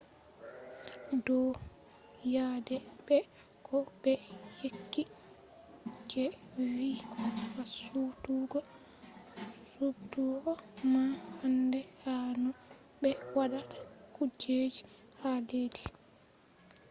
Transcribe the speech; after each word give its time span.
ɗo 1.25 1.37
yadai 2.33 2.83
be 3.05 3.17
ko 3.65 3.75
be 4.01 4.13
yecci 4.61 5.01
je 6.09 6.23
vi 6.75 6.89
fasutuggo 7.53 8.59
suɓtugo 9.73 10.51
man 10.91 11.09
handai 11.39 11.85
ha 12.03 12.13
no 12.41 12.49
be 13.01 13.09
watta 13.35 13.59
kujeji 14.15 14.83
ha 15.19 15.31
leddi 15.49 15.83